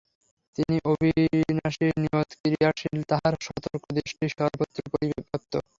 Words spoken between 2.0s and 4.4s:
নিয়ত-ক্রিয়াশীল, তাঁহার সতর্কদৃষ্টি